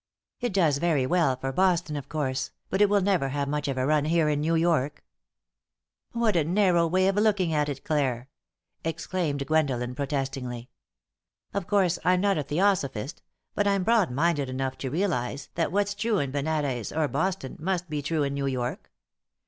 "It 0.39 0.51
does 0.51 0.79
very 0.79 1.05
well 1.05 1.35
for 1.35 1.51
Boston, 1.51 1.95
of 1.95 2.09
course, 2.09 2.49
but 2.71 2.81
it 2.81 2.89
will 2.89 3.01
never 3.01 3.29
have 3.29 3.47
much 3.47 3.67
of 3.67 3.77
a 3.77 3.85
run 3.85 4.05
here 4.05 4.29
in 4.29 4.41
New 4.41 4.55
York." 4.55 5.03
"What 6.13 6.35
a 6.35 6.43
narrow 6.43 6.87
way 6.87 7.07
of 7.07 7.17
looking 7.17 7.53
at 7.53 7.69
it, 7.69 7.83
Clare!" 7.83 8.27
exclaimed 8.83 9.45
Gwendolen, 9.45 9.93
protestingly. 9.93 10.71
"Of 11.53 11.67
course, 11.67 11.99
I'm 12.03 12.19
not 12.19 12.39
a 12.39 12.43
theosophist, 12.43 13.21
but 13.53 13.67
I'm 13.67 13.83
broad 13.83 14.09
minded 14.09 14.49
enough 14.49 14.75
to 14.79 14.89
realize 14.89 15.49
that 15.53 15.71
what's 15.71 15.93
true 15.93 16.17
in 16.17 16.31
Benares 16.31 16.91
or 16.91 17.07
Boston 17.07 17.57
must 17.59 17.87
be 17.87 18.01
true 18.01 18.23
in 18.23 18.33
New 18.33 18.47
York. 18.47 18.91